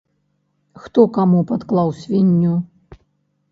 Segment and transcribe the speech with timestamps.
[0.85, 2.53] Хто каму падклаў свінню?